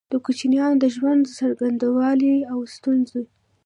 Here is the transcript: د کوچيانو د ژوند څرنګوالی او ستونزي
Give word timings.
د 0.11 0.13
کوچيانو 0.25 0.79
د 0.83 0.85
ژوند 0.95 1.23
څرنګوالی 1.35 2.35
او 2.51 2.59
ستونزي 2.75 3.23